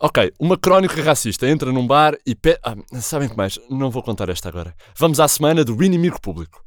Ok, 0.00 0.32
uma 0.38 0.56
crónica 0.56 1.02
racista 1.02 1.48
entra 1.48 1.72
num 1.72 1.84
bar 1.84 2.16
e 2.24 2.32
pe... 2.32 2.56
Ah, 2.62 2.76
sabem 3.00 3.28
que 3.28 3.36
mais? 3.36 3.58
Não 3.68 3.90
vou 3.90 4.00
contar 4.00 4.28
esta 4.28 4.48
agora. 4.48 4.72
Vamos 4.96 5.18
à 5.18 5.26
semana 5.26 5.64
do 5.64 5.82
inimigo 5.82 6.20
público. 6.20 6.64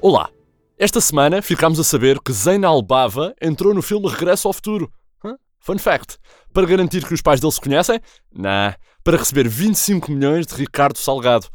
Olá! 0.00 0.30
Esta 0.78 1.00
semana 1.00 1.42
ficámos 1.42 1.80
a 1.80 1.84
saber 1.84 2.20
que 2.20 2.32
Zayn 2.32 2.64
Albava 2.64 3.34
entrou 3.42 3.74
no 3.74 3.82
filme 3.82 4.08
Regresso 4.08 4.46
ao 4.46 4.54
Futuro. 4.54 4.92
Fun 5.58 5.78
fact. 5.78 6.18
Para 6.52 6.66
garantir 6.66 7.04
que 7.04 7.14
os 7.14 7.20
pais 7.20 7.40
dele 7.40 7.52
se 7.52 7.60
conhecem? 7.60 8.00
Nah. 8.32 8.76
Para 9.02 9.16
receber 9.16 9.48
25 9.48 10.12
milhões 10.12 10.46
de 10.46 10.54
Ricardo 10.54 10.98
Salgado. 10.98 11.48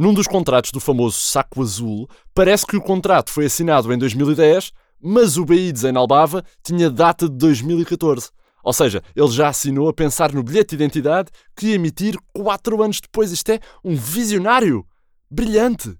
Num 0.00 0.14
dos 0.14 0.26
contratos 0.26 0.70
do 0.72 0.80
famoso 0.80 1.20
Saco 1.20 1.60
Azul, 1.60 2.08
parece 2.32 2.64
que 2.64 2.74
o 2.74 2.80
contrato 2.80 3.30
foi 3.30 3.44
assinado 3.44 3.92
em 3.92 3.98
2010, 3.98 4.72
mas 4.98 5.36
o 5.36 5.44
BI 5.44 5.70
de 5.72 5.80
Zayn 5.80 5.94
Albava 5.94 6.42
tinha 6.62 6.88
data 6.88 7.28
de 7.28 7.36
2014. 7.36 8.30
Ou 8.64 8.72
seja, 8.72 9.02
ele 9.14 9.28
já 9.28 9.48
assinou 9.48 9.90
a 9.90 9.92
pensar 9.92 10.32
no 10.32 10.42
bilhete 10.42 10.70
de 10.70 10.82
identidade 10.82 11.30
que 11.54 11.66
ia 11.66 11.74
emitir 11.74 12.16
4 12.32 12.82
anos 12.82 12.98
depois. 12.98 13.30
Isto 13.30 13.52
é 13.52 13.60
um 13.84 13.94
visionário! 13.94 14.86
Brilhante! 15.30 15.94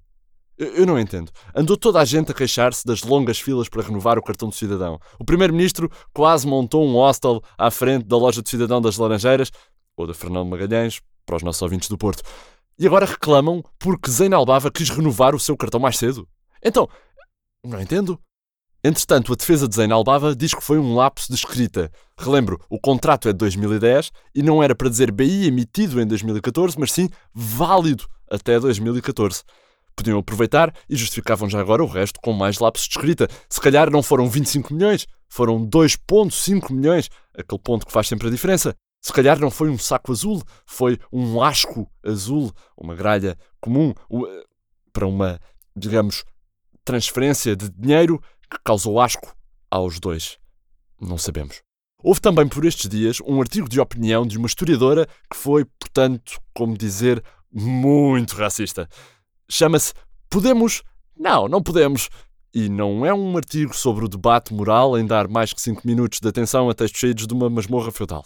Eu 0.56 0.86
não 0.86 0.98
entendo. 0.98 1.30
Andou 1.54 1.76
toda 1.76 2.00
a 2.00 2.04
gente 2.06 2.30
a 2.30 2.34
queixar-se 2.34 2.86
das 2.86 3.02
longas 3.02 3.38
filas 3.38 3.68
para 3.68 3.82
renovar 3.82 4.18
o 4.18 4.22
cartão 4.22 4.48
de 4.48 4.56
cidadão. 4.56 4.98
O 5.18 5.26
primeiro-ministro 5.26 5.90
quase 6.14 6.46
montou 6.46 6.88
um 6.88 6.94
hostel 6.94 7.42
à 7.58 7.70
frente 7.70 8.06
da 8.06 8.16
loja 8.16 8.40
de 8.40 8.48
cidadão 8.48 8.80
das 8.80 8.96
Laranjeiras, 8.96 9.50
ou 9.94 10.06
da 10.06 10.14
Fernando 10.14 10.48
Magalhães, 10.48 11.02
para 11.26 11.36
os 11.36 11.42
nossos 11.42 11.60
ouvintes 11.60 11.90
do 11.90 11.98
Porto. 11.98 12.22
E 12.80 12.86
agora 12.86 13.04
reclamam 13.04 13.62
porque 13.78 14.10
Zayn 14.10 14.32
Albava 14.32 14.70
quis 14.70 14.88
renovar 14.88 15.34
o 15.34 15.38
seu 15.38 15.54
cartão 15.54 15.78
mais 15.78 15.98
cedo. 15.98 16.26
Então, 16.64 16.88
não 17.62 17.78
entendo. 17.78 18.18
Entretanto, 18.82 19.34
a 19.34 19.36
defesa 19.36 19.68
de 19.68 19.76
Zayn 19.76 19.92
Albava 19.92 20.34
diz 20.34 20.54
que 20.54 20.64
foi 20.64 20.78
um 20.78 20.94
lapso 20.94 21.28
de 21.28 21.34
escrita. 21.34 21.92
Relembro, 22.16 22.58
o 22.70 22.80
contrato 22.80 23.28
é 23.28 23.32
de 23.32 23.38
2010 23.38 24.10
e 24.34 24.42
não 24.42 24.62
era 24.62 24.74
para 24.74 24.88
dizer 24.88 25.12
BI 25.12 25.46
emitido 25.46 26.00
em 26.00 26.06
2014, 26.06 26.80
mas 26.80 26.90
sim 26.90 27.10
válido 27.34 28.06
até 28.30 28.58
2014. 28.58 29.42
Podiam 29.94 30.18
aproveitar 30.18 30.74
e 30.88 30.96
justificavam 30.96 31.50
já 31.50 31.60
agora 31.60 31.84
o 31.84 31.86
resto 31.86 32.18
com 32.22 32.32
mais 32.32 32.58
lapsos 32.60 32.88
de 32.88 32.96
escrita. 32.96 33.28
Se 33.50 33.60
calhar 33.60 33.90
não 33.90 34.02
foram 34.02 34.26
25 34.26 34.72
milhões, 34.72 35.06
foram 35.28 35.68
2,5 35.68 36.72
milhões, 36.72 37.10
aquele 37.36 37.60
ponto 37.60 37.84
que 37.84 37.92
faz 37.92 38.08
sempre 38.08 38.28
a 38.28 38.30
diferença. 38.30 38.74
Se 39.00 39.12
calhar 39.12 39.38
não 39.38 39.50
foi 39.50 39.70
um 39.70 39.78
saco 39.78 40.12
azul, 40.12 40.42
foi 40.66 40.98
um 41.12 41.42
asco 41.42 41.90
azul, 42.04 42.52
uma 42.76 42.94
gralha 42.94 43.38
comum, 43.60 43.94
para 44.92 45.06
uma, 45.06 45.40
digamos, 45.74 46.24
transferência 46.84 47.56
de 47.56 47.70
dinheiro 47.70 48.20
que 48.50 48.58
causou 48.64 49.00
asco 49.00 49.34
aos 49.70 49.98
dois. 49.98 50.38
Não 51.00 51.16
sabemos. 51.16 51.62
Houve 52.02 52.20
também 52.20 52.48
por 52.48 52.64
estes 52.64 52.88
dias 52.88 53.20
um 53.26 53.40
artigo 53.40 53.68
de 53.68 53.80
opinião 53.80 54.26
de 54.26 54.38
uma 54.38 54.46
historiadora 54.46 55.06
que 55.30 55.36
foi, 55.36 55.64
portanto, 55.64 56.40
como 56.54 56.76
dizer, 56.76 57.22
muito 57.52 58.36
racista. 58.36 58.88
Chama-se 59.48 59.92
Podemos? 60.30 60.82
Não, 61.18 61.48
não 61.48 61.60
podemos. 61.62 62.08
E 62.54 62.68
não 62.68 63.04
é 63.04 63.12
um 63.12 63.36
artigo 63.36 63.74
sobre 63.74 64.04
o 64.04 64.08
debate 64.08 64.54
moral 64.54 64.96
em 64.96 65.04
dar 65.04 65.28
mais 65.28 65.52
que 65.52 65.60
5 65.60 65.84
minutos 65.84 66.20
de 66.20 66.28
atenção 66.28 66.70
a 66.70 66.74
textos 66.74 67.00
cheios 67.00 67.26
de 67.26 67.34
uma 67.34 67.50
masmorra 67.50 67.90
feudal. 67.90 68.24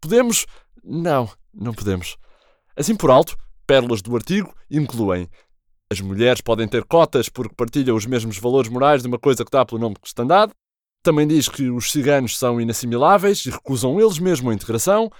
Podemos? 0.00 0.46
Não, 0.84 1.28
não 1.52 1.74
podemos. 1.74 2.16
Assim 2.76 2.94
por 2.94 3.10
alto, 3.10 3.36
pérolas 3.66 4.02
do 4.02 4.14
artigo 4.14 4.54
incluem 4.70 5.28
as 5.90 6.00
mulheres 6.00 6.40
podem 6.40 6.66
ter 6.66 6.84
cotas 6.84 7.28
porque 7.28 7.54
partilham 7.54 7.96
os 7.96 8.06
mesmos 8.06 8.38
valores 8.38 8.68
morais 8.68 9.02
de 9.02 9.08
uma 9.08 9.18
coisa 9.18 9.44
que 9.44 9.50
dá 9.50 9.64
pelo 9.64 9.80
nome 9.80 9.94
de 9.94 10.00
cristandade. 10.00 10.52
Também 11.02 11.26
diz 11.26 11.48
que 11.48 11.70
os 11.70 11.92
ciganos 11.92 12.36
são 12.36 12.60
inassimiláveis 12.60 13.46
e 13.46 13.50
recusam 13.50 14.00
eles 14.00 14.18
mesmos 14.18 14.50
a 14.50 14.54
integração. 14.54 15.10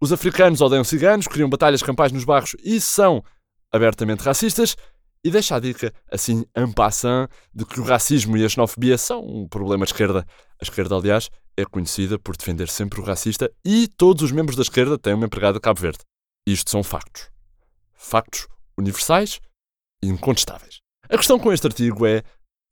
Os 0.00 0.10
africanos 0.10 0.62
odeiam 0.62 0.84
ciganos, 0.84 1.26
criam 1.26 1.50
batalhas 1.50 1.82
campais 1.82 2.10
nos 2.10 2.24
barros 2.24 2.56
e 2.64 2.80
são 2.80 3.22
abertamente 3.70 4.22
racistas. 4.22 4.76
E 5.22 5.30
deixa 5.30 5.56
a 5.56 5.60
dica, 5.60 5.92
assim, 6.10 6.44
en 6.56 6.72
passant, 6.72 7.28
de 7.52 7.66
que 7.66 7.80
o 7.80 7.84
racismo 7.84 8.36
e 8.36 8.44
a 8.44 8.48
xenofobia 8.48 8.96
são 8.96 9.20
um 9.20 9.46
problema 9.46 9.84
de 9.84 9.92
esquerda. 9.92 10.24
A 10.60 10.64
esquerda, 10.64 10.94
aliás, 10.94 11.28
é 11.58 11.64
conhecida 11.64 12.20
por 12.20 12.36
defender 12.36 12.68
sempre 12.68 13.00
o 13.00 13.04
racista 13.04 13.50
e 13.64 13.88
todos 13.88 14.22
os 14.22 14.30
membros 14.30 14.56
da 14.56 14.62
esquerda 14.62 14.96
têm 14.96 15.14
uma 15.14 15.26
empregada 15.26 15.54
de 15.54 15.60
Cabo 15.60 15.80
Verde. 15.80 15.98
Isto 16.46 16.70
são 16.70 16.84
factos. 16.84 17.28
Factos 17.92 18.46
universais 18.78 19.40
e 20.00 20.06
incontestáveis. 20.06 20.78
A 21.10 21.16
questão 21.16 21.36
com 21.36 21.52
este 21.52 21.66
artigo 21.66 22.06
é, 22.06 22.22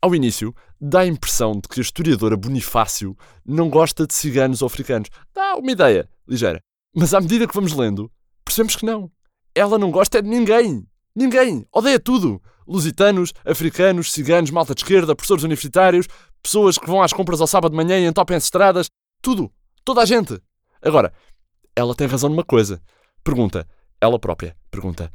ao 0.01 0.15
início, 0.15 0.55
dá 0.81 1.01
a 1.01 1.07
impressão 1.07 1.53
de 1.55 1.63
que 1.69 1.81
a 1.81 1.83
historiadora 1.83 2.37
Bonifácio 2.37 3.17
não 3.45 3.69
gosta 3.69 4.07
de 4.07 4.15
ciganos 4.15 4.63
ou 4.63 4.67
africanos. 4.67 5.09
Dá 5.35 5.57
uma 5.57 5.73
ideia 5.73 6.09
ligeira. 6.29 6.61
Mas 6.95 7.13
à 7.13 7.21
medida 7.21 7.49
que 7.49 7.55
vamos 7.55 7.73
lendo, 7.73 8.09
percebemos 8.45 8.77
que 8.77 8.87
não. 8.87 9.11
Ela 9.53 9.79
não 9.79 9.91
gosta 9.91 10.23
de 10.23 10.29
ninguém. 10.29 10.87
Ninguém. 11.15 11.67
Odeia 11.73 11.99
tudo. 11.99 12.41
Lusitanos, 12.69 13.33
africanos, 13.45 14.13
ciganos, 14.13 14.51
malta 14.51 14.75
de 14.75 14.83
esquerda, 14.83 15.17
professores 15.17 15.45
universitários, 15.45 16.07
pessoas 16.43 16.79
que 16.79 16.87
vão 16.87 17.03
às 17.03 17.13
compras 17.13 17.41
ao 17.41 17.47
sábado 17.47 17.73
de 17.73 17.77
manhã 17.77 17.99
e 17.99 18.07
entopem 18.07 18.37
as 18.37 18.45
estradas, 18.45 18.89
tudo, 19.23 19.53
toda 19.85 20.03
a 20.03 20.05
gente. 20.05 20.41
Agora, 20.83 21.13
ela 21.75 21.95
tem 21.95 22.07
razão 22.07 22.31
numa 22.31 22.45
coisa. 22.45 22.81
Pergunta, 23.25 23.67
ela 24.01 24.19
própria, 24.19 24.57
pergunta, 24.71 25.13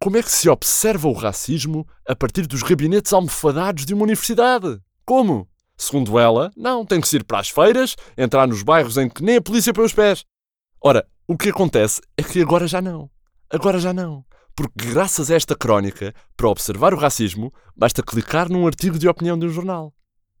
como 0.00 0.16
é 0.16 0.22
que 0.22 0.30
se 0.30 0.48
observa 0.48 1.08
o 1.08 1.12
racismo 1.12 1.86
a 2.06 2.14
partir 2.14 2.46
dos 2.46 2.62
gabinetes 2.62 3.12
almofadados 3.12 3.84
de 3.84 3.94
uma 3.94 4.04
universidade? 4.04 4.80
Como? 5.04 5.48
Segundo 5.76 6.18
ela, 6.18 6.50
não, 6.56 6.84
tem 6.84 7.00
que 7.00 7.08
se 7.08 7.16
ir 7.16 7.24
para 7.24 7.40
as 7.40 7.48
feiras, 7.48 7.96
entrar 8.16 8.46
nos 8.46 8.62
bairros 8.62 8.96
em 8.96 9.08
que 9.08 9.22
nem 9.22 9.36
a 9.36 9.42
polícia 9.42 9.72
põe 9.72 9.84
os 9.84 9.92
pés. 9.92 10.24
Ora, 10.80 11.06
o 11.26 11.36
que 11.36 11.48
acontece 11.48 12.00
é 12.16 12.22
que 12.22 12.40
agora 12.40 12.66
já 12.66 12.80
não. 12.80 13.10
Agora 13.50 13.78
já 13.78 13.92
não. 13.92 14.24
Porque 14.54 14.90
graças 14.90 15.30
a 15.30 15.34
esta 15.34 15.56
crónica, 15.56 16.14
para 16.36 16.48
observar 16.48 16.94
o 16.94 16.98
racismo, 16.98 17.52
basta 17.76 18.02
clicar 18.02 18.48
num 18.48 18.66
artigo 18.66 18.98
de 18.98 19.08
opinião 19.08 19.38
de 19.38 19.46
um 19.46 19.50
jornal 19.50 19.92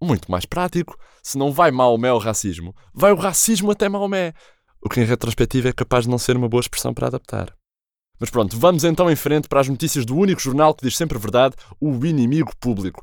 muito 0.04 0.30
mais 0.30 0.44
prático. 0.44 0.96
Se 1.22 1.38
não 1.38 1.52
vai 1.52 1.70
Maomé 1.70 2.10
ao 2.10 2.18
racismo, 2.18 2.74
vai 2.92 3.12
o 3.12 3.16
racismo 3.16 3.70
até 3.70 3.88
Maomé. 3.88 4.32
O 4.80 4.88
que 4.88 5.00
em 5.00 5.04
retrospectiva 5.04 5.70
é 5.70 5.72
capaz 5.72 6.04
de 6.04 6.10
não 6.10 6.18
ser 6.18 6.36
uma 6.36 6.48
boa 6.48 6.60
expressão 6.60 6.92
para 6.92 7.06
adaptar. 7.06 7.54
Mas 8.20 8.30
pronto, 8.30 8.56
vamos 8.58 8.84
então 8.84 9.10
em 9.10 9.16
frente 9.16 9.48
para 9.48 9.60
as 9.60 9.68
notícias 9.68 10.04
do 10.04 10.16
único 10.16 10.40
jornal 10.40 10.74
que 10.74 10.84
diz 10.84 10.96
sempre 10.96 11.16
a 11.16 11.20
verdade, 11.20 11.56
o 11.80 12.04
inimigo 12.06 12.52
público. 12.60 13.02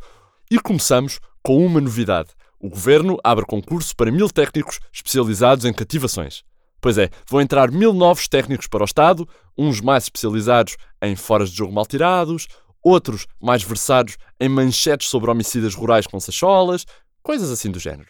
E 0.50 0.59
começamos 0.59 1.19
com 1.44 1.66
uma 1.66 1.81
novidade. 1.81 2.29
O 2.59 2.69
governo 2.69 3.17
abre 3.23 3.45
concurso 3.45 3.95
para 3.95 4.11
mil 4.11 4.29
técnicos 4.29 4.79
especializados 4.94 5.66
em 5.66 5.73
cativações. 5.73 6.44
Pois 6.79 6.97
é, 6.97 7.09
vão 7.29 7.41
entrar 7.41 7.72
mil 7.72 7.94
novos 7.94 8.28
técnicos 8.28 8.67
para 8.67 8.81
o 8.81 8.85
Estado, 8.85 9.28
uns 9.57 9.81
mais 9.81 10.06
especializados 10.06 10.78
em 11.01 11.16
foras 11.16 11.50
de 11.50 11.57
jogo 11.57 11.73
mal 11.73 11.85
tirados, 11.85 12.47
outros 12.84 13.28
mais 13.42 13.64
versados 13.64 14.18
em 14.40 14.50
manchetes 14.50 15.08
sobre 15.08 15.30
homicidas 15.30 15.75
rurais 15.75 16.08
com 16.08 16.19
sacholas, 16.19 16.86
coisas 17.22 17.52
assim 17.52 17.72
do 17.72 17.80
género. 17.80 18.09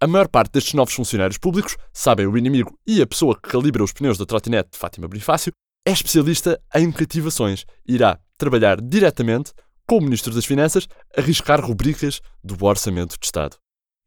A 0.00 0.06
maior 0.06 0.28
parte 0.28 0.52
destes 0.52 0.74
novos 0.74 0.94
funcionários 0.94 1.38
públicos 1.38 1.76
sabem 1.92 2.26
o 2.26 2.36
inimigo 2.36 2.78
e 2.86 3.00
a 3.00 3.06
pessoa 3.06 3.34
que 3.34 3.48
calibra 3.48 3.82
os 3.82 3.92
pneus 3.92 4.18
da 4.18 4.26
trotinete 4.26 4.70
de 4.72 4.78
Fátima 4.78 5.08
Bonifácio 5.08 5.52
é 5.86 5.92
especialista 5.92 6.60
em 6.74 6.92
cativações 6.92 7.64
e 7.86 7.94
irá 7.94 8.18
trabalhar 8.36 8.80
diretamente 8.80 9.52
com 9.88 9.98
o 9.98 10.02
Ministro 10.02 10.34
das 10.34 10.44
Finanças 10.44 10.86
a 11.16 11.20
arriscar 11.20 11.64
rubricas 11.64 12.20
do 12.42 12.62
Orçamento 12.64 13.16
de 13.18 13.24
Estado. 13.24 13.56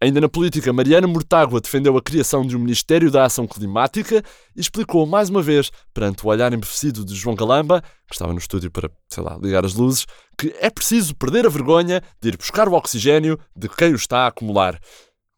Ainda 0.01 0.21
na 0.21 0.29
política, 0.29 0.71
Mariana 0.71 1.07
Mortágua 1.07 1.59
defendeu 1.59 1.97
a 1.97 2.01
criação 2.01 2.45
de 2.45 2.55
um 2.55 2.59
Ministério 2.59 3.11
da 3.11 3.25
Ação 3.25 3.45
Climática 3.45 4.23
e 4.55 4.61
explicou 4.61 5.05
mais 5.05 5.27
uma 5.27 5.41
vez, 5.41 5.69
perante 5.93 6.25
o 6.25 6.29
olhar 6.29 6.53
embevecido 6.53 7.03
de 7.03 7.13
João 7.13 7.35
Galamba, 7.35 7.81
que 8.07 8.13
estava 8.13 8.31
no 8.31 8.39
estúdio 8.39 8.71
para, 8.71 8.89
sei 9.09 9.21
lá, 9.21 9.37
ligar 9.41 9.65
as 9.65 9.73
luzes, 9.73 10.05
que 10.37 10.55
é 10.61 10.69
preciso 10.69 11.13
perder 11.13 11.45
a 11.45 11.49
vergonha 11.49 12.01
de 12.21 12.29
ir 12.29 12.37
buscar 12.37 12.69
o 12.69 12.75
oxigênio 12.75 13.37
de 13.53 13.67
quem 13.67 13.91
o 13.91 13.97
está 13.97 14.19
a 14.19 14.27
acumular. 14.27 14.79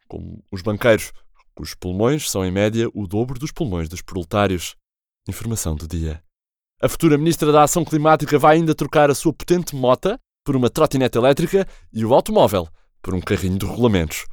Como 0.07 0.43
os 0.51 0.61
banqueiros, 0.61 1.11
cujos 1.55 1.73
pulmões 1.73 2.29
são, 2.29 2.45
em 2.45 2.51
média, 2.51 2.87
o 2.93 3.07
dobro 3.07 3.39
dos 3.39 3.51
pulmões 3.51 3.89
dos 3.89 4.03
proletários. 4.03 4.75
Informação 5.27 5.75
do 5.75 5.87
dia. 5.87 6.21
A 6.79 6.87
futura 6.87 7.17
Ministra 7.17 7.51
da 7.51 7.63
Ação 7.63 7.83
Climática 7.83 8.37
vai 8.37 8.57
ainda 8.57 8.75
trocar 8.75 9.09
a 9.09 9.15
sua 9.15 9.33
potente 9.33 9.75
mota 9.75 10.19
por 10.45 10.55
uma 10.55 10.69
trotinete 10.69 11.17
elétrica 11.17 11.67
e 11.91 12.05
o 12.05 12.13
automóvel 12.13 12.67
por 13.01 13.15
um 13.15 13.21
carrinho 13.21 13.57
de 13.57 13.65
rolamentos. 13.65 14.25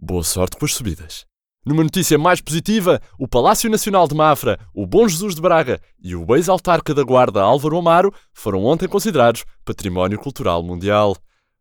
Boa 0.00 0.22
sorte 0.22 0.56
com 0.56 0.64
as 0.64 0.74
subidas. 0.74 1.26
Numa 1.66 1.82
notícia 1.82 2.16
mais 2.16 2.40
positiva, 2.40 3.02
o 3.18 3.26
Palácio 3.26 3.68
Nacional 3.68 4.06
de 4.06 4.14
Mafra, 4.14 4.56
o 4.72 4.86
Bom 4.86 5.08
Jesus 5.08 5.34
de 5.34 5.40
Braga 5.40 5.80
e 6.00 6.14
o 6.14 6.36
ex-autarca 6.36 6.94
da 6.94 7.02
Guarda 7.02 7.42
Álvaro 7.42 7.76
Amaro 7.76 8.14
foram 8.32 8.64
ontem 8.64 8.86
considerados 8.86 9.44
Património 9.64 10.16
Cultural 10.16 10.62
Mundial. 10.62 11.16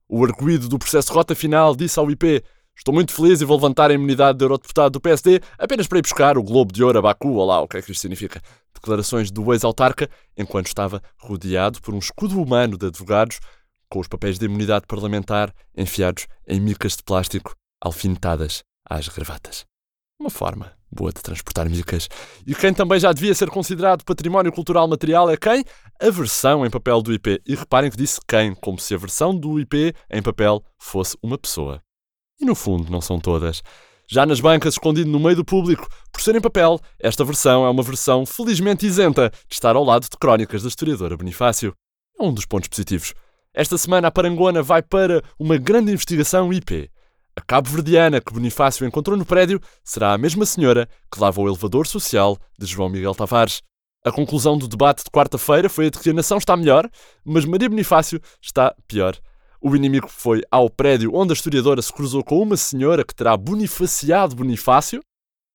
O 0.07 0.23
arguído 0.23 0.69
do 0.69 0.77
processo 0.77 1.11
rota 1.11 1.33
final 1.33 1.75
disse 1.75 1.97
ao 1.97 2.11
IP 2.11 2.43
Estou 2.77 2.93
muito 2.93 3.11
feliz 3.11 3.41
e 3.41 3.45
vou 3.45 3.57
levantar 3.57 3.89
a 3.89 3.95
imunidade 3.95 4.37
de 4.37 4.45
eurodeputado 4.45 4.91
do 4.91 5.01
PSD 5.01 5.41
apenas 5.57 5.87
para 5.87 5.97
ir 5.97 6.03
buscar 6.03 6.37
o 6.37 6.43
Globo 6.43 6.71
de 6.71 6.83
Ouro 6.83 6.99
a 6.99 7.01
Baku, 7.01 7.29
ou 7.29 7.45
lá 7.47 7.59
o 7.59 7.67
que 7.67 7.77
é 7.77 7.81
que 7.81 7.91
isto 7.91 8.01
significa. 8.01 8.39
Declarações 8.71 9.31
do 9.31 9.51
ex-autarca 9.51 10.07
enquanto 10.37 10.67
estava 10.67 11.01
rodeado 11.17 11.81
por 11.81 11.95
um 11.95 11.97
escudo 11.97 12.39
humano 12.39 12.77
de 12.77 12.85
advogados 12.85 13.39
com 13.89 13.99
os 13.99 14.07
papéis 14.07 14.37
de 14.37 14.45
imunidade 14.45 14.85
parlamentar 14.87 15.51
enfiados 15.75 16.27
em 16.47 16.61
micas 16.61 16.95
de 16.95 17.01
plástico 17.01 17.55
alfinetadas 17.81 18.63
às 18.89 19.07
gravatas. 19.07 19.65
Uma 20.19 20.29
forma 20.29 20.77
boa 20.91 21.11
de 21.11 21.21
transportar 21.21 21.69
micas. 21.69 22.09
E 22.45 22.55
quem 22.55 22.73
também 22.73 22.99
já 22.99 23.11
devia 23.11 23.33
ser 23.35 23.49
considerado 23.49 24.03
património 24.03 24.51
cultural 24.51 24.87
material 24.87 25.29
é 25.29 25.37
quem? 25.37 25.63
A 26.01 26.09
versão 26.09 26.65
em 26.65 26.69
papel 26.69 27.01
do 27.01 27.13
IP. 27.13 27.41
E 27.45 27.55
reparem 27.55 27.91
que 27.91 27.97
disse 27.97 28.19
quem, 28.27 28.55
como 28.55 28.79
se 28.79 28.93
a 28.95 28.97
versão 28.97 29.35
do 29.35 29.59
IP 29.59 29.93
em 30.09 30.21
papel 30.21 30.63
fosse 30.79 31.17
uma 31.21 31.37
pessoa. 31.37 31.81
E 32.39 32.45
no 32.45 32.55
fundo, 32.55 32.91
não 32.91 33.01
são 33.01 33.19
todas. 33.19 33.61
Já 34.09 34.25
nas 34.25 34.39
bancas, 34.39 34.75
escondido 34.75 35.09
no 35.09 35.19
meio 35.19 35.35
do 35.35 35.43
público, 35.43 35.87
por 36.13 36.21
ser 36.21 36.35
em 36.35 36.41
papel, 36.41 36.79
esta 36.97 37.25
versão 37.25 37.65
é 37.65 37.69
uma 37.69 37.83
versão 37.83 38.25
felizmente 38.25 38.85
isenta 38.85 39.29
de 39.29 39.53
estar 39.53 39.75
ao 39.75 39.83
lado 39.83 40.03
de 40.03 40.17
crónicas 40.17 40.61
da 40.61 40.69
historiadora 40.69 41.17
Bonifácio. 41.17 41.73
É 42.17 42.23
um 42.23 42.33
dos 42.33 42.45
pontos 42.45 42.69
positivos. 42.69 43.13
Esta 43.53 43.77
semana 43.77 44.07
a 44.07 44.11
Parangona 44.11 44.63
vai 44.63 44.81
para 44.81 45.21
uma 45.37 45.57
grande 45.57 45.91
investigação 45.91 46.53
IP. 46.53 46.89
A 47.37 47.41
cabo-verdiana 47.41 48.19
que 48.19 48.33
Bonifácio 48.33 48.83
encontrou 48.83 49.15
no 49.15 49.23
prédio 49.23 49.61
será 49.83 50.11
a 50.11 50.17
mesma 50.17 50.43
senhora 50.43 50.89
que 51.11 51.19
lava 51.19 51.39
o 51.39 51.47
elevador 51.47 51.85
social 51.85 52.35
de 52.57 52.65
João 52.65 52.89
Miguel 52.89 53.13
Tavares. 53.13 53.61
A 54.03 54.11
conclusão 54.11 54.57
do 54.57 54.67
debate 54.67 55.03
de 55.03 55.11
quarta-feira 55.11 55.69
foi 55.69 55.85
a 55.85 55.89
de 55.91 55.99
que 55.99 56.09
a 56.09 56.13
nação 56.13 56.39
está 56.39 56.57
melhor, 56.57 56.89
mas 57.23 57.45
Maria 57.45 57.69
Bonifácio 57.69 58.19
está 58.41 58.73
pior. 58.87 59.15
O 59.61 59.75
inimigo 59.75 60.07
foi 60.07 60.41
ao 60.49 60.67
prédio 60.67 61.11
onde 61.13 61.31
a 61.31 61.35
historiadora 61.35 61.79
se 61.79 61.93
cruzou 61.93 62.23
com 62.23 62.41
uma 62.41 62.57
senhora 62.57 63.05
que 63.05 63.13
terá 63.13 63.37
bonifaciado 63.37 64.35
Bonifácio, 64.35 64.99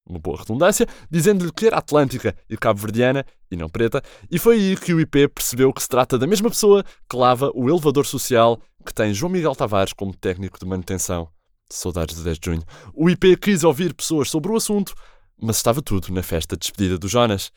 uma 0.08 0.20
boa 0.20 0.38
redundância, 0.38 0.86
dizendo-lhe 1.10 1.50
que 1.50 1.66
era 1.66 1.78
atlântica 1.78 2.32
e 2.48 2.56
cabo-verdiana 2.56 3.26
e 3.50 3.56
não 3.56 3.68
preta, 3.68 4.00
e 4.30 4.38
foi 4.38 4.54
aí 4.54 4.76
que 4.76 4.94
o 4.94 5.00
IP 5.00 5.26
percebeu 5.26 5.72
que 5.72 5.82
se 5.82 5.88
trata 5.88 6.16
da 6.16 6.28
mesma 6.28 6.48
pessoa 6.48 6.84
que 7.10 7.16
lava 7.16 7.50
o 7.56 7.68
elevador 7.68 8.06
social 8.06 8.60
que 8.86 8.94
tem 8.94 9.12
João 9.12 9.32
Miguel 9.32 9.56
Tavares 9.56 9.92
como 9.92 10.14
técnico 10.16 10.60
de 10.60 10.64
manutenção. 10.64 11.28
Saudades 11.72 12.16
de 12.16 12.24
10 12.24 12.38
de 12.38 12.50
junho. 12.50 12.62
O 12.94 13.08
IP 13.08 13.36
quis 13.36 13.64
ouvir 13.64 13.94
pessoas 13.94 14.30
sobre 14.30 14.52
o 14.52 14.56
assunto, 14.56 14.94
mas 15.40 15.56
estava 15.56 15.80
tudo 15.80 16.12
na 16.12 16.22
festa 16.22 16.56
de 16.56 16.60
despedida 16.60 16.98
do 16.98 17.08
Jonas. 17.08 17.50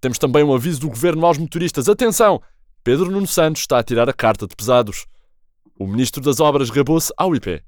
Temos 0.00 0.18
também 0.18 0.44
um 0.44 0.54
aviso 0.54 0.80
do 0.80 0.88
governo 0.88 1.26
aos 1.26 1.38
motoristas. 1.38 1.88
Atenção! 1.88 2.40
Pedro 2.84 3.10
Nuno 3.10 3.26
Santos 3.26 3.62
está 3.62 3.78
a 3.78 3.82
tirar 3.82 4.08
a 4.08 4.12
carta 4.12 4.46
de 4.46 4.56
pesados. 4.56 5.06
O 5.78 5.86
ministro 5.86 6.20
das 6.20 6.40
Obras 6.40 6.70
gabou-se 6.70 7.12
ao 7.16 7.34
IP. 7.34 7.62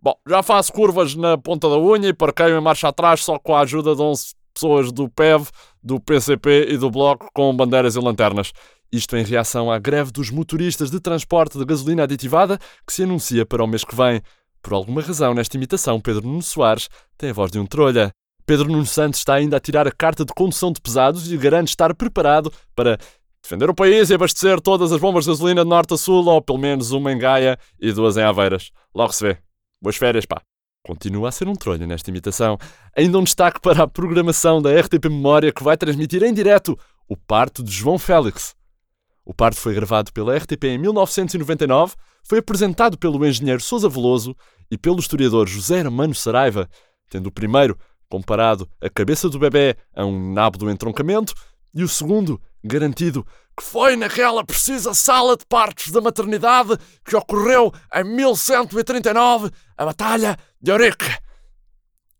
Bom, 0.00 0.14
já 0.26 0.42
faço 0.42 0.72
curvas 0.72 1.14
na 1.14 1.36
ponta 1.36 1.68
da 1.68 1.78
unha 1.78 2.08
e 2.08 2.14
parqueio 2.14 2.58
em 2.58 2.60
marcha 2.60 2.88
atrás 2.88 3.24
só 3.24 3.38
com 3.38 3.54
a 3.54 3.60
ajuda 3.60 3.94
de 3.94 4.02
11 4.02 4.34
pessoas 4.52 4.92
do 4.92 5.08
PEV, 5.08 5.48
do 5.82 6.00
PCP 6.00 6.68
e 6.70 6.76
do 6.76 6.90
Bloco 6.90 7.28
com 7.34 7.54
bandeiras 7.54 7.96
e 7.96 8.00
lanternas. 8.00 8.52
Isto 8.92 9.16
em 9.16 9.24
reação 9.24 9.70
à 9.70 9.78
greve 9.78 10.10
dos 10.10 10.30
motoristas 10.30 10.90
de 10.90 11.00
transporte 11.00 11.58
de 11.58 11.64
gasolina 11.64 12.04
aditivada 12.04 12.58
que 12.86 12.92
se 12.92 13.02
anuncia 13.02 13.44
para 13.44 13.64
o 13.64 13.66
mês 13.66 13.84
que 13.84 13.94
vem. 13.94 14.22
Por 14.66 14.74
alguma 14.74 15.00
razão, 15.00 15.32
nesta 15.32 15.56
imitação, 15.56 16.00
Pedro 16.00 16.26
Nuno 16.26 16.42
Soares 16.42 16.88
tem 17.16 17.30
a 17.30 17.32
voz 17.32 17.52
de 17.52 17.58
um 17.60 17.64
trolha. 17.64 18.10
Pedro 18.44 18.66
Nuno 18.66 18.84
Santos 18.84 19.20
está 19.20 19.34
ainda 19.34 19.58
a 19.58 19.60
tirar 19.60 19.86
a 19.86 19.92
carta 19.92 20.24
de 20.24 20.32
condução 20.34 20.72
de 20.72 20.80
pesados 20.80 21.30
e 21.30 21.36
garante 21.36 21.68
estar 21.68 21.94
preparado 21.94 22.52
para 22.74 22.98
defender 23.40 23.70
o 23.70 23.74
país 23.74 24.10
e 24.10 24.14
abastecer 24.14 24.60
todas 24.60 24.90
as 24.90 25.00
bombas 25.00 25.22
de 25.22 25.30
gasolina 25.30 25.62
de 25.62 25.70
norte 25.70 25.94
a 25.94 25.96
sul, 25.96 26.26
ou 26.26 26.42
pelo 26.42 26.58
menos 26.58 26.90
uma 26.90 27.12
em 27.12 27.18
Gaia 27.18 27.56
e 27.80 27.92
duas 27.92 28.16
em 28.16 28.24
Aveiras. 28.24 28.72
Logo 28.92 29.12
se 29.12 29.22
vê. 29.22 29.38
Boas 29.80 29.94
férias, 29.94 30.26
pá. 30.26 30.42
Continua 30.84 31.28
a 31.28 31.32
ser 31.32 31.46
um 31.46 31.54
trolha 31.54 31.86
nesta 31.86 32.10
imitação. 32.10 32.58
Ainda 32.96 33.20
um 33.20 33.22
destaque 33.22 33.60
para 33.60 33.84
a 33.84 33.86
programação 33.86 34.60
da 34.60 34.70
RTP 34.80 35.04
Memória 35.04 35.52
que 35.52 35.62
vai 35.62 35.76
transmitir 35.76 36.24
em 36.24 36.34
direto 36.34 36.76
o 37.08 37.16
parto 37.16 37.62
de 37.62 37.70
João 37.70 38.00
Félix. 38.00 38.56
O 39.24 39.32
parto 39.32 39.58
foi 39.58 39.74
gravado 39.74 40.12
pela 40.12 40.36
RTP 40.36 40.64
em 40.64 40.78
1999, 40.78 41.94
foi 42.22 42.38
apresentado 42.38 42.96
pelo 42.96 43.24
engenheiro 43.26 43.60
Sousa 43.60 43.88
Veloso 43.88 44.36
e 44.70 44.76
pelo 44.76 45.00
historiador 45.00 45.48
José 45.48 45.78
Hermano 45.78 46.14
Saraiva, 46.14 46.68
tendo 47.08 47.28
o 47.28 47.32
primeiro 47.32 47.78
comparado 48.08 48.68
a 48.80 48.88
cabeça 48.88 49.28
do 49.28 49.38
bebê 49.38 49.76
a 49.94 50.04
um 50.04 50.32
nabo 50.32 50.58
do 50.58 50.70
entroncamento 50.70 51.34
e 51.74 51.82
o 51.82 51.88
segundo 51.88 52.40
garantido 52.64 53.26
que 53.56 53.64
foi 53.64 53.96
naquela 53.96 54.44
precisa 54.44 54.92
sala 54.92 55.36
de 55.36 55.46
partos 55.46 55.90
da 55.90 56.00
maternidade 56.00 56.76
que 57.04 57.16
ocorreu 57.16 57.72
em 57.94 58.04
1139, 58.04 59.50
a 59.76 59.84
Batalha 59.84 60.36
de 60.60 60.70
Ourique. 60.70 61.06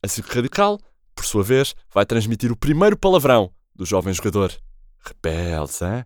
A 0.02 0.08
SIC 0.08 0.26
Radical, 0.28 0.78
por 1.14 1.24
sua 1.24 1.42
vez, 1.42 1.74
vai 1.92 2.06
transmitir 2.06 2.50
o 2.50 2.56
primeiro 2.56 2.96
palavrão 2.96 3.50
do 3.74 3.84
jovem 3.84 4.14
jogador. 4.14 4.52
Rebelde, 5.04 5.72
hein? 5.84 6.04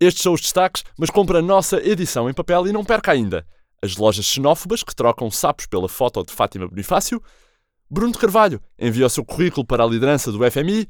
Estes 0.00 0.24
são 0.24 0.32
os 0.32 0.40
destaques, 0.40 0.82
mas 0.98 1.10
compra 1.10 1.38
a 1.38 1.42
nossa 1.42 1.76
edição 1.76 2.28
em 2.28 2.34
papel 2.34 2.66
e 2.66 2.72
não 2.72 2.84
perca 2.84 3.12
ainda 3.12 3.46
as 3.82 3.96
lojas 3.96 4.24
xenófobas 4.24 4.82
que 4.82 4.94
trocam 4.94 5.30
sapos 5.30 5.66
pela 5.66 5.88
foto 5.88 6.22
de 6.22 6.32
Fátima 6.32 6.68
Bonifácio, 6.68 7.20
Bruno 7.90 8.12
de 8.12 8.18
Carvalho 8.18 8.60
envia 8.78 9.06
o 9.06 9.10
seu 9.10 9.24
currículo 9.24 9.66
para 9.66 9.84
a 9.84 9.86
liderança 9.86 10.30
do 10.30 10.50
FMI, 10.50 10.88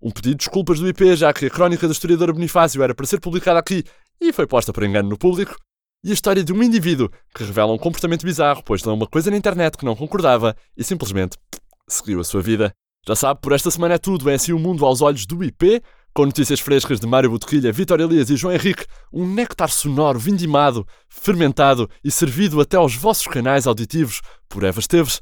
um 0.00 0.10
pedido 0.10 0.36
de 0.36 0.44
desculpas 0.44 0.78
do 0.78 0.88
IP, 0.88 1.16
já 1.16 1.32
que 1.32 1.46
a 1.46 1.50
crónica 1.50 1.86
da 1.86 1.92
historiadora 1.92 2.32
Bonifácio 2.32 2.82
era 2.82 2.94
para 2.94 3.04
ser 3.04 3.20
publicada 3.20 3.58
aqui 3.58 3.84
e 4.20 4.32
foi 4.32 4.46
posta 4.46 4.72
por 4.72 4.84
engano 4.84 5.08
no 5.08 5.18
público, 5.18 5.56
e 6.02 6.10
a 6.10 6.14
história 6.14 6.44
de 6.44 6.52
um 6.52 6.62
indivíduo 6.62 7.10
que 7.34 7.42
revela 7.42 7.72
um 7.72 7.78
comportamento 7.78 8.24
bizarro, 8.24 8.62
pois 8.64 8.84
leu 8.84 8.94
uma 8.94 9.06
coisa 9.06 9.30
na 9.30 9.36
internet 9.36 9.76
que 9.76 9.84
não 9.84 9.96
concordava 9.96 10.56
e 10.76 10.84
simplesmente 10.84 11.36
seguiu 11.88 12.20
a 12.20 12.24
sua 12.24 12.40
vida. 12.40 12.72
Já 13.06 13.16
sabe, 13.16 13.40
por 13.40 13.52
esta 13.52 13.70
semana 13.70 13.94
é 13.94 13.98
tudo, 13.98 14.30
é 14.30 14.34
assim 14.34 14.52
o 14.52 14.58
mundo 14.58 14.84
aos 14.86 15.00
olhos 15.00 15.26
do 15.26 15.42
IP, 15.42 15.82
com 16.18 16.26
notícias 16.26 16.58
frescas 16.58 16.98
de 16.98 17.06
Mário 17.06 17.30
Botequilha, 17.30 17.70
Vitor 17.70 18.00
Elias 18.00 18.28
e 18.28 18.36
João 18.36 18.52
Henrique, 18.52 18.84
um 19.12 19.24
néctar 19.24 19.70
sonoro 19.70 20.18
vindimado, 20.18 20.84
fermentado 21.08 21.88
e 22.02 22.10
servido 22.10 22.60
até 22.60 22.76
aos 22.76 22.96
vossos 22.96 23.28
canais 23.28 23.68
auditivos 23.68 24.20
por 24.48 24.64
Eva 24.64 24.80
Esteves. 24.80 25.20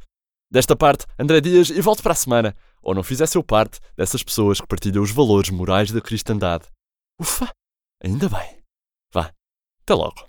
Desta 0.50 0.74
parte, 0.74 1.04
André 1.18 1.42
Dias 1.42 1.68
e 1.68 1.82
volto 1.82 2.02
para 2.02 2.12
a 2.12 2.14
semana, 2.14 2.56
ou 2.82 2.94
não 2.94 3.02
fizesse 3.02 3.36
eu 3.36 3.42
parte 3.42 3.78
dessas 3.94 4.22
pessoas 4.22 4.58
que 4.58 4.66
partilham 4.66 5.02
os 5.02 5.10
valores 5.10 5.50
morais 5.50 5.92
da 5.92 6.00
cristandade. 6.00 6.64
Ufa, 7.20 7.50
ainda 8.02 8.30
bem. 8.30 8.62
Vá, 9.12 9.30
até 9.82 9.94
logo. 9.94 10.26